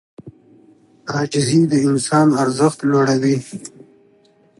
عاجزي 1.11 1.61
د 1.71 1.73
انسان 1.89 2.27
ارزښت 2.43 2.79
لوړوي. 2.89 3.37